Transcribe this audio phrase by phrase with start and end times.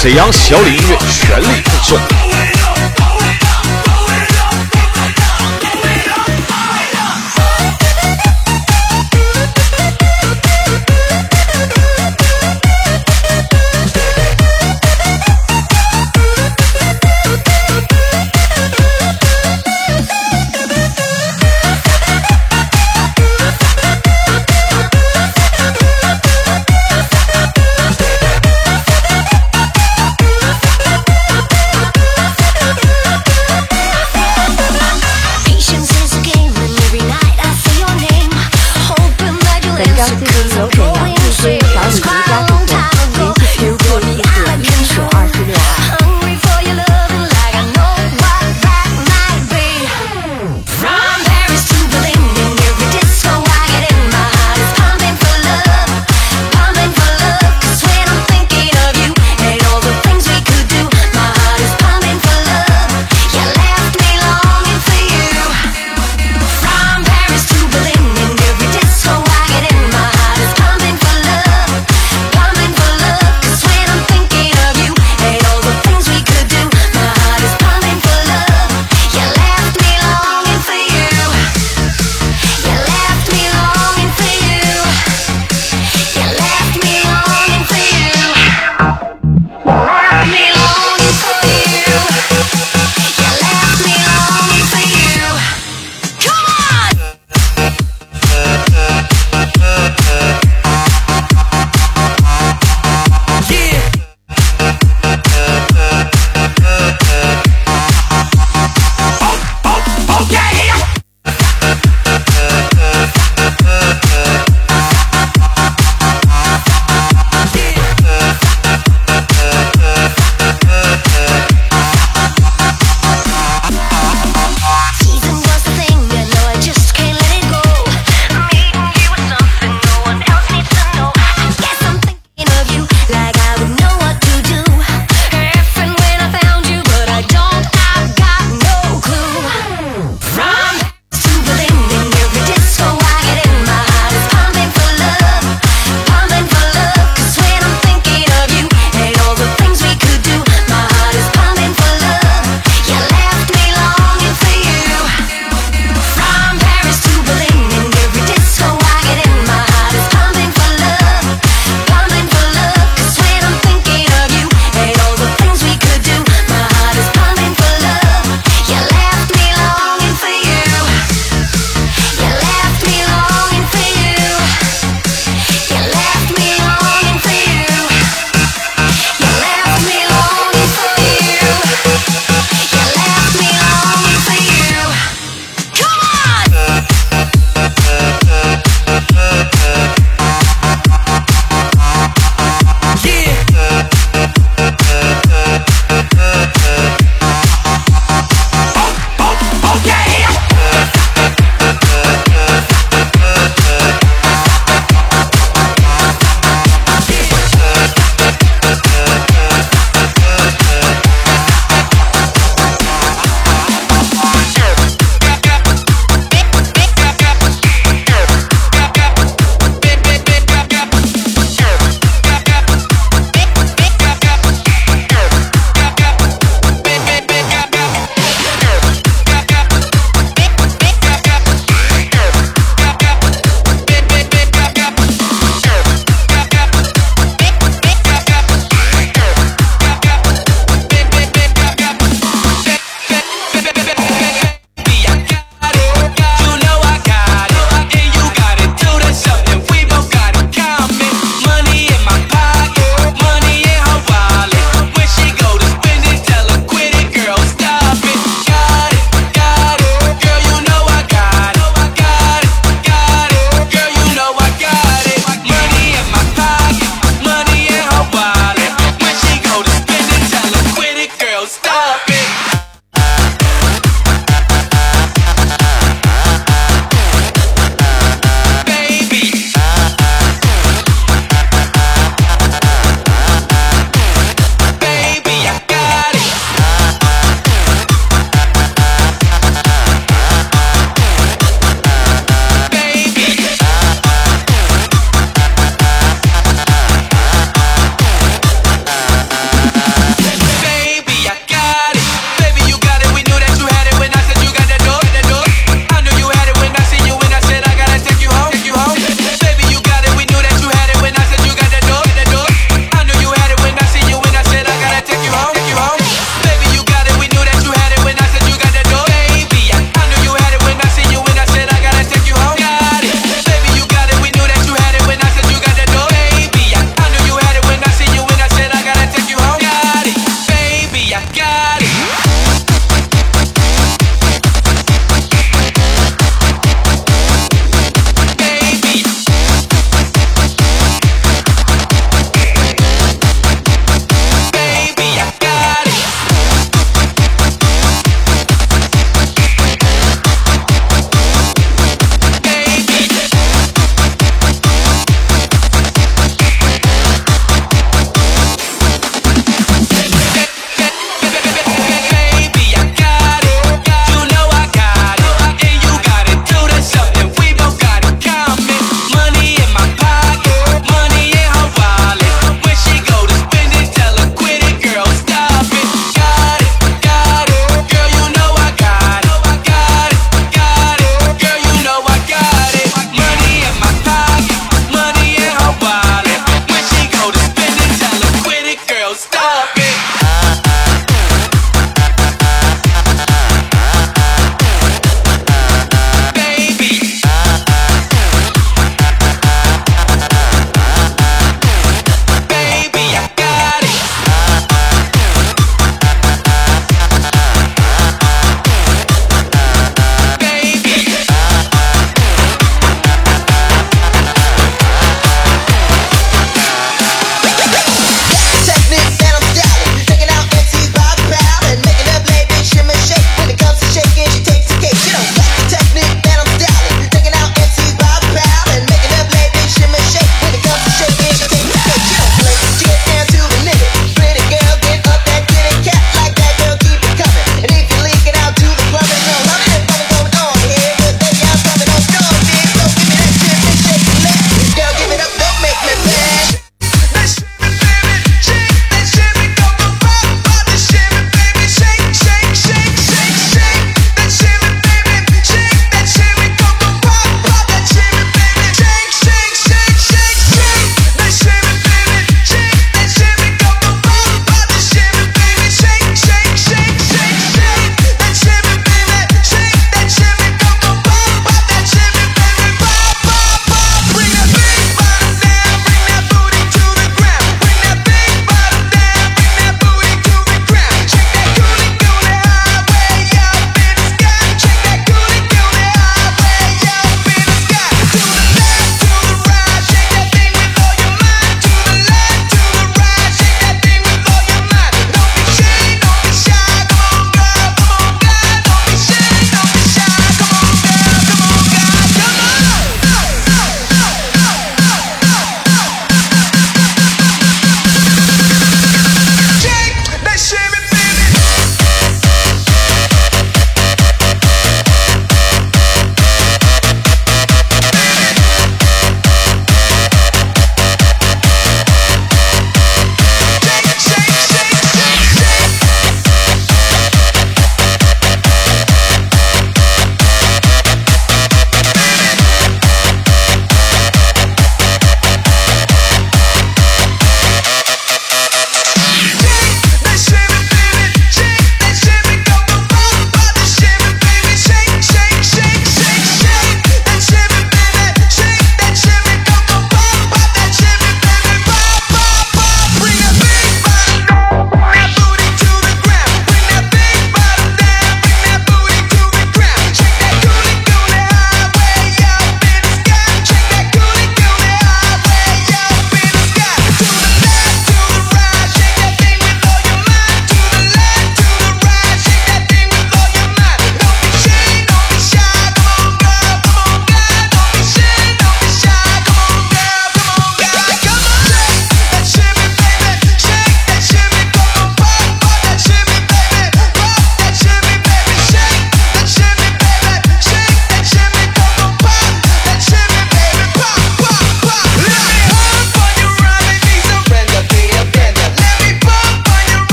[0.00, 2.27] 沈阳小李音乐全力奉送。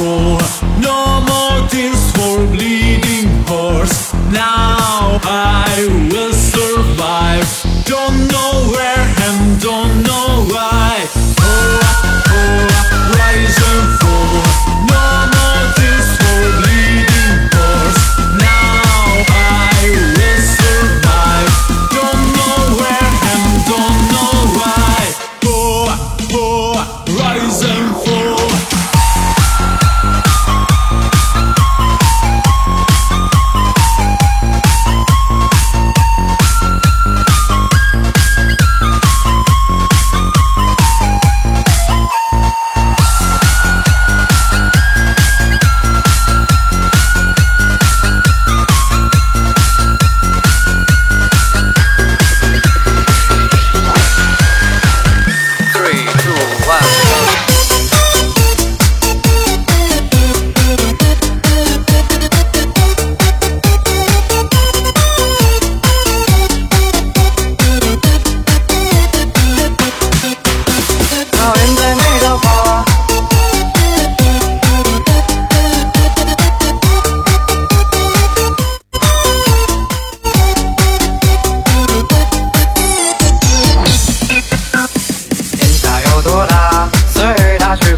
[0.00, 0.59] ficou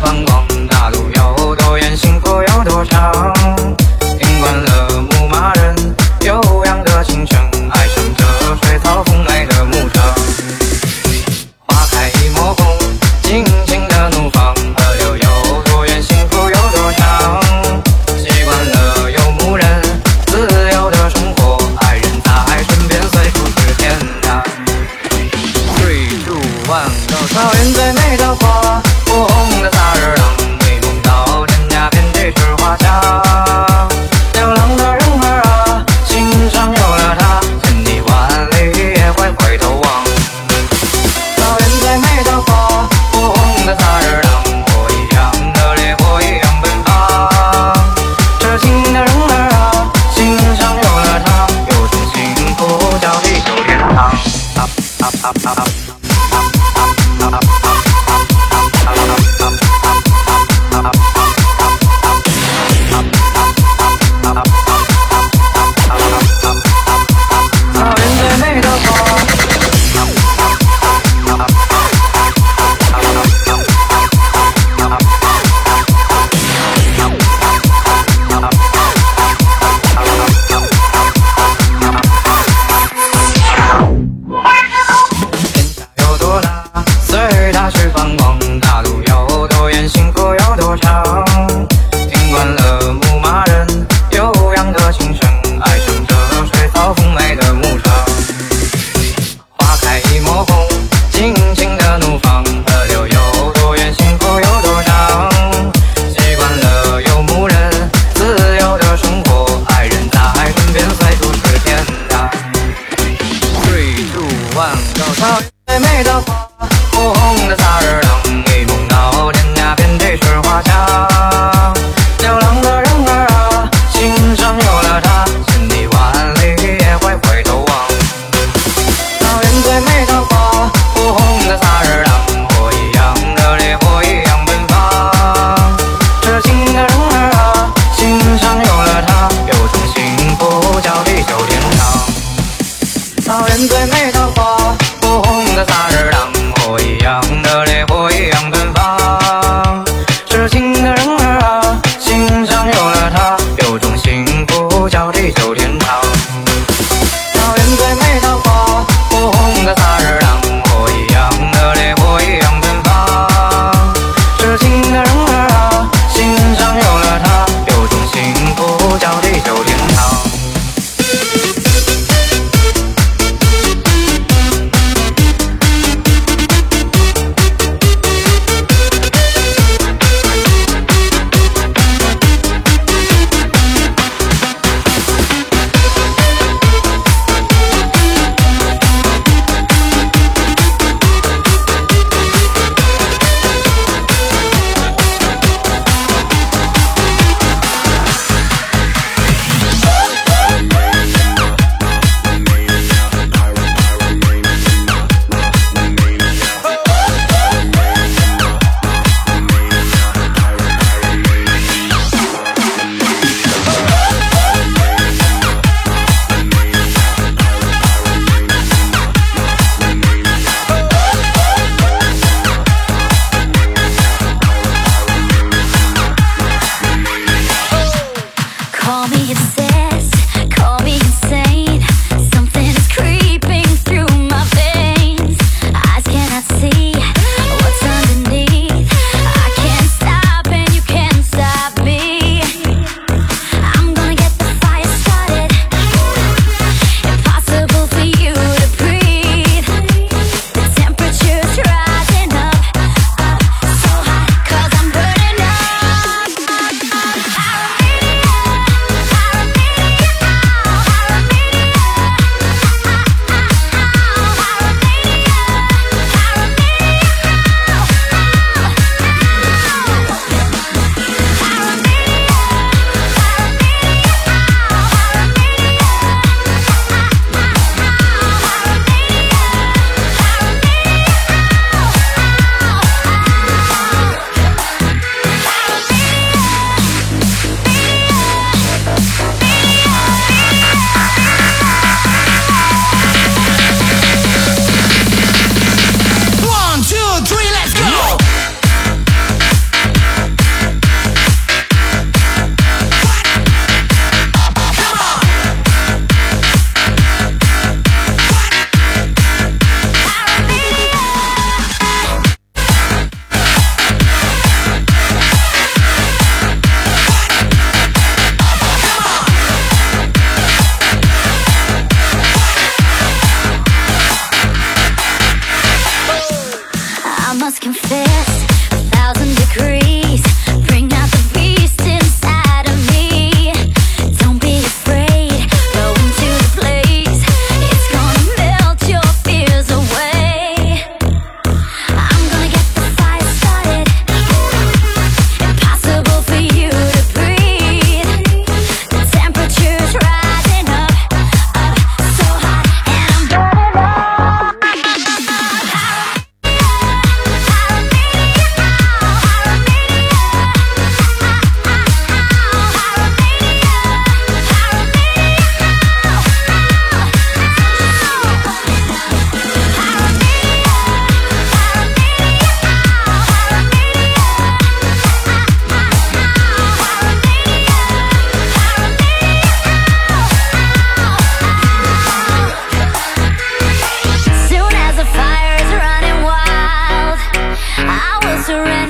[0.02, 0.31] van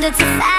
[0.02, 0.51] wanted to find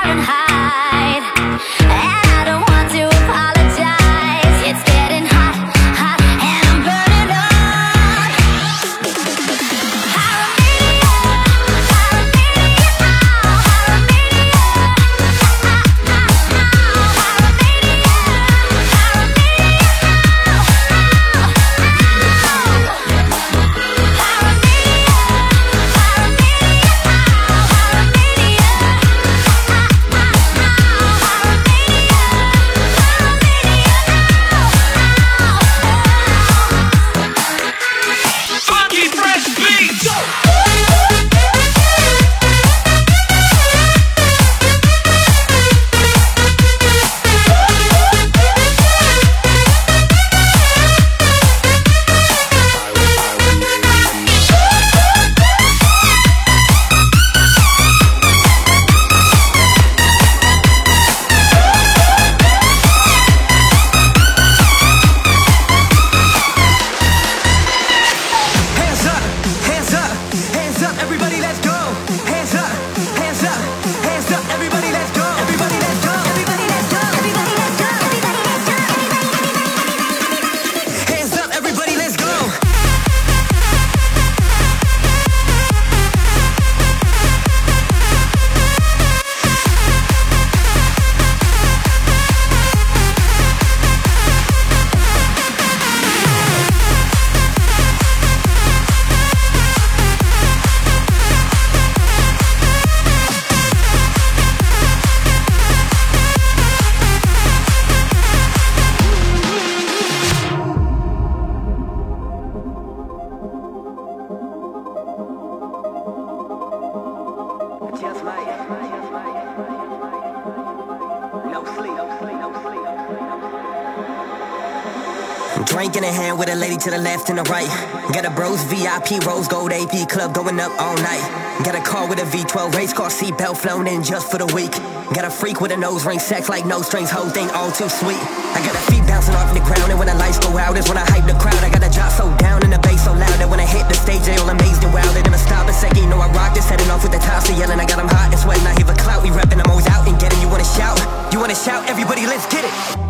[126.83, 127.71] to the left and the right.
[128.11, 131.23] Got a bros VIP rose gold AP club going up all night.
[131.63, 134.75] Got a car with a V12 race car seatbelt flown in just for the week.
[135.15, 137.87] Got a freak with a nose ring, sex like no strings, whole thing all too
[137.87, 138.19] sweet.
[138.51, 140.89] I got a feet bouncing off the ground, and when the lights go out, is
[140.89, 141.55] when I hype the crowd.
[141.63, 143.87] I got a drop so down and the bass so loud that when I hit
[143.87, 145.15] the stage, they all amazed and wild.
[145.15, 147.47] They never stop a second, you know I rock this, heading off with the tops,
[147.47, 147.79] so yelling.
[147.79, 150.03] I got them hot and sweating, I hear the clout, we repping, I'm always out
[150.03, 150.41] and getting.
[150.43, 150.99] You wanna shout?
[151.31, 151.87] You wanna shout?
[151.87, 153.02] Everybody, let's get it.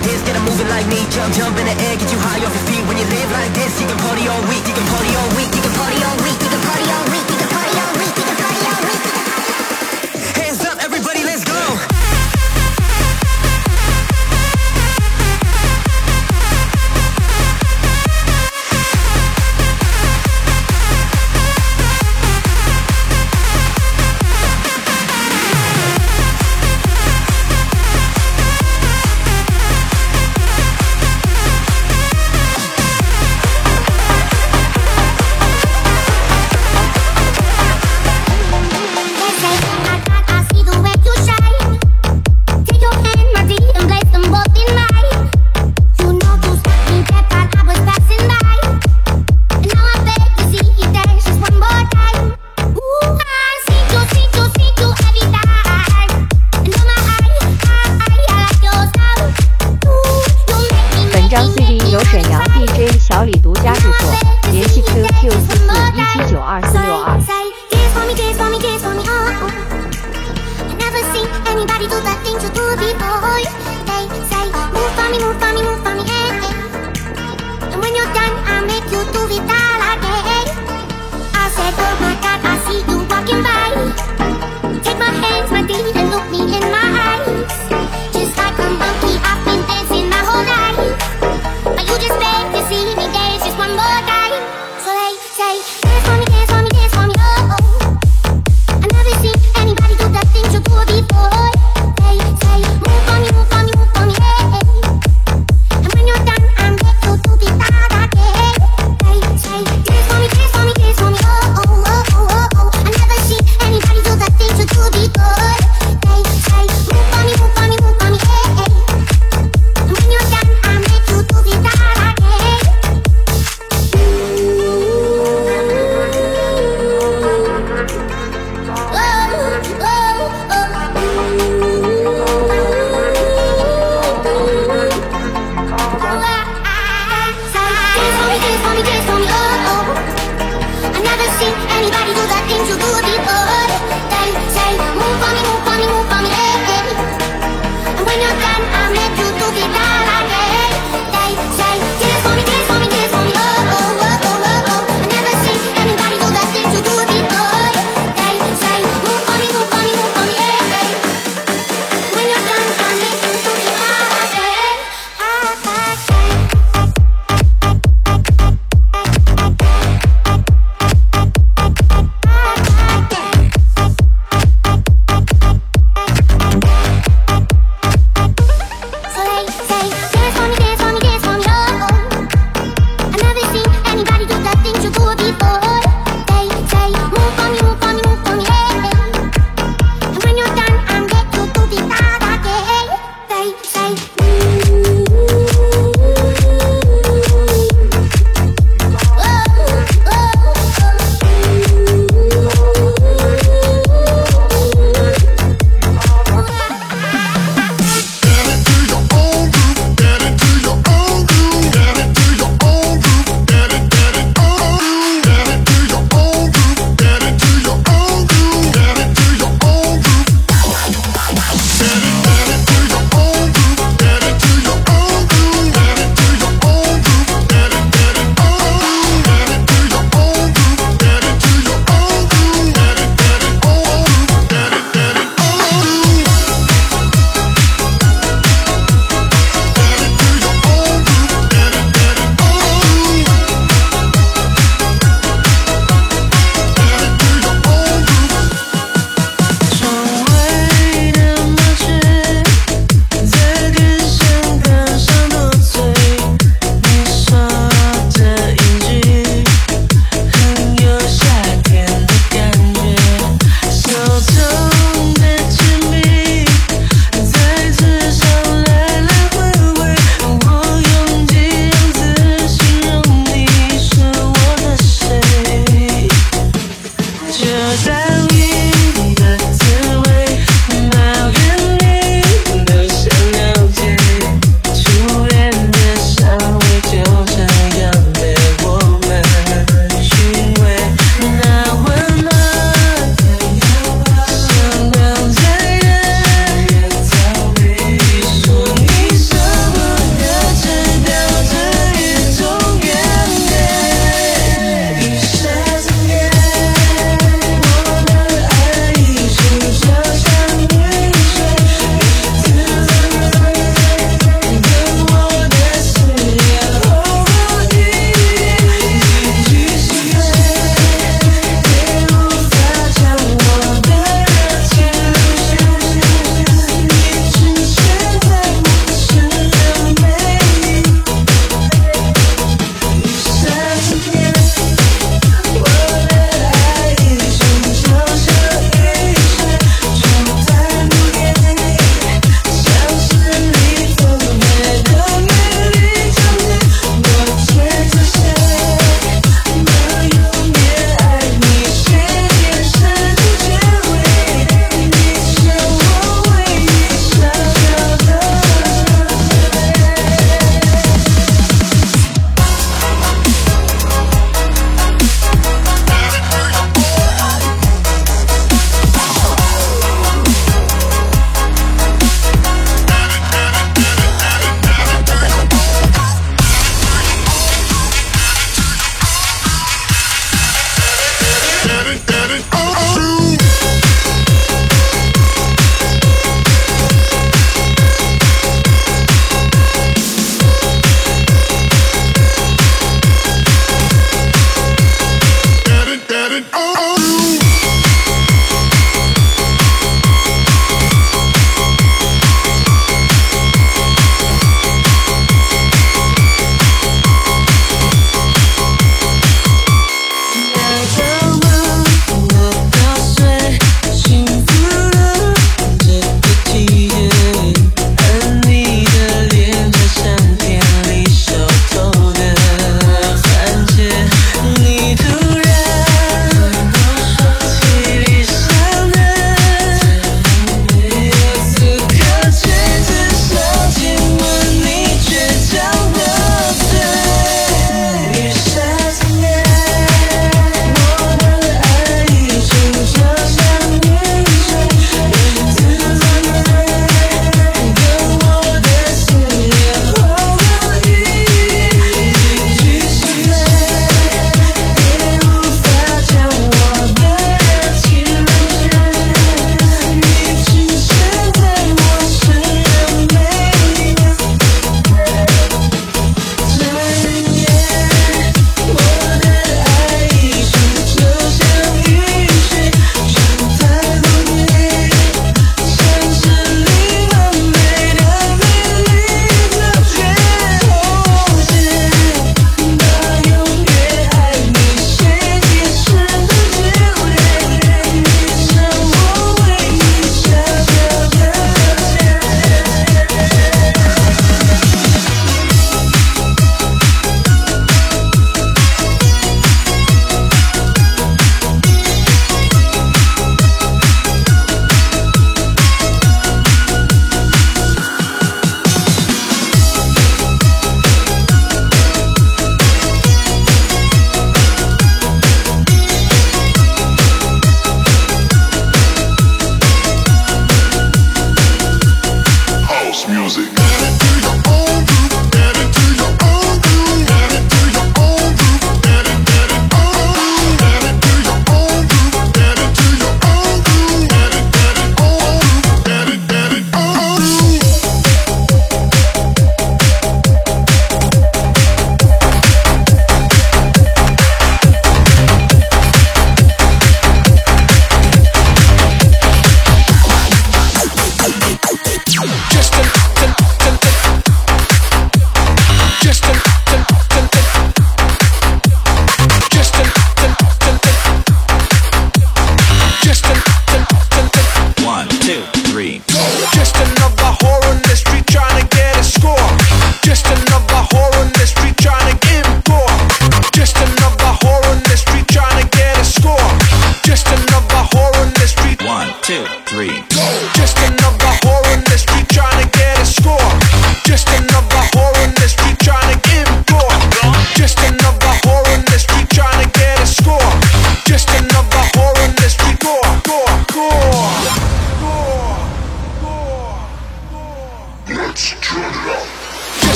[0.00, 1.04] Like this, get them moving like me.
[1.10, 2.84] Jump, jump in the air, get you high off your feet.
[2.88, 5.52] When you live like this, you can party all week, you can party all week,
[5.52, 8.16] you can party all week, you can party all week, you can party all week,
[8.16, 8.49] you can party all week.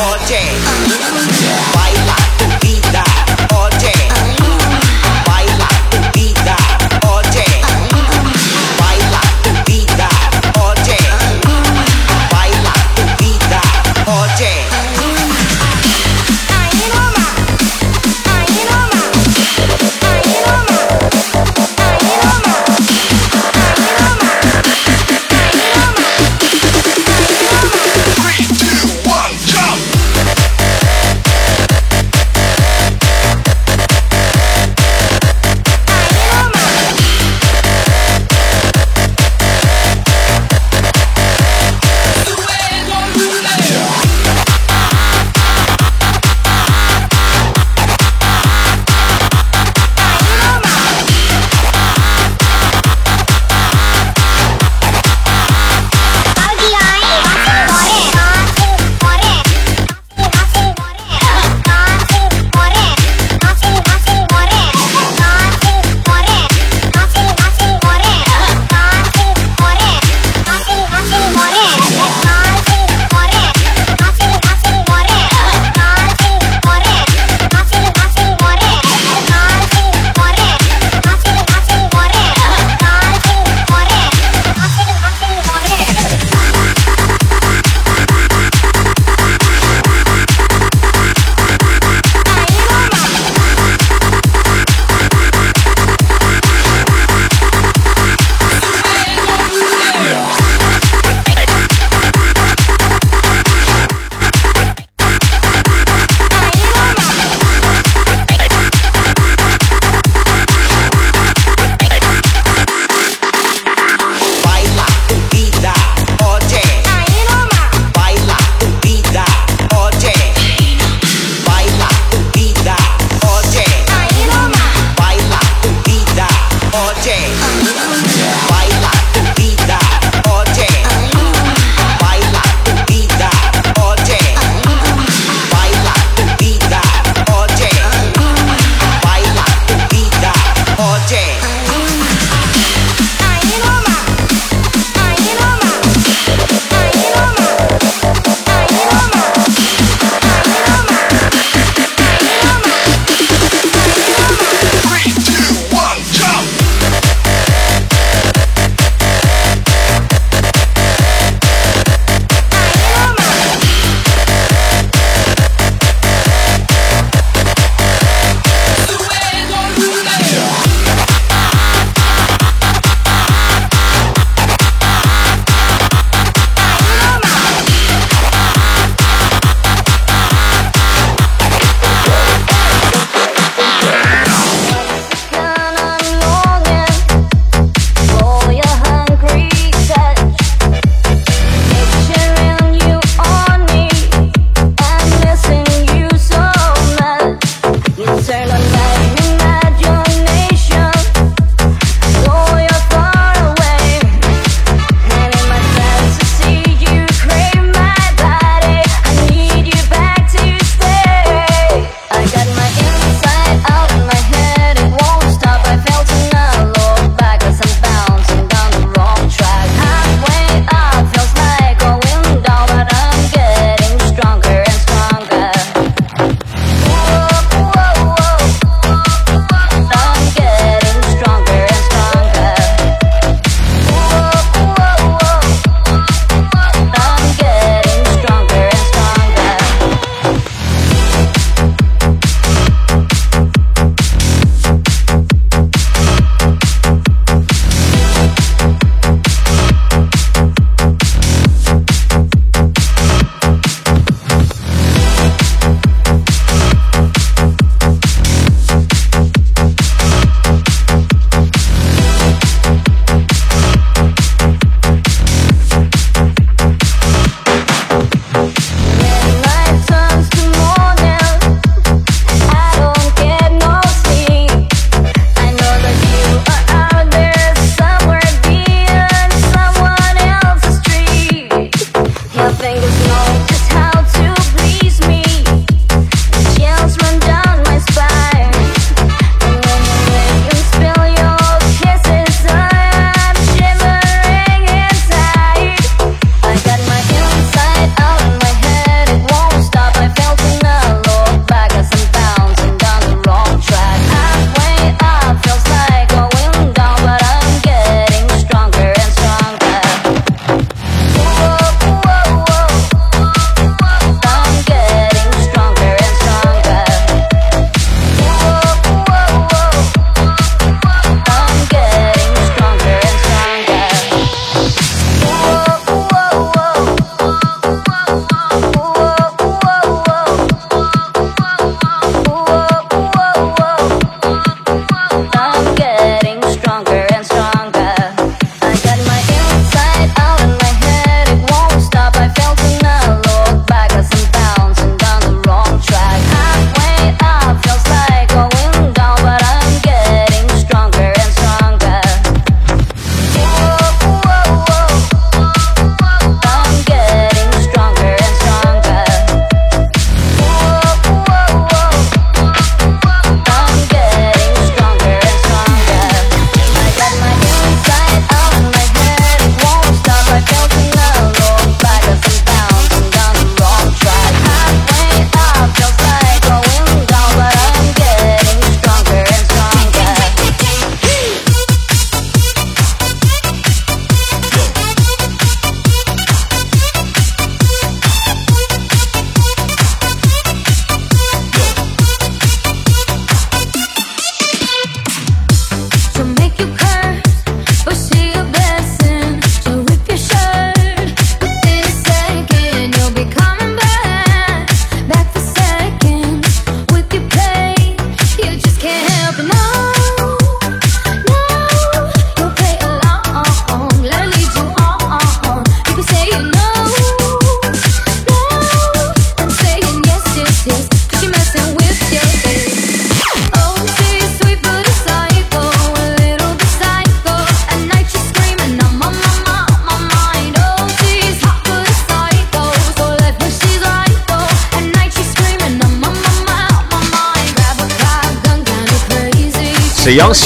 [0.00, 0.48] all day.
[1.74, 2.39] Why not?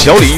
[0.04, 0.33] 小李。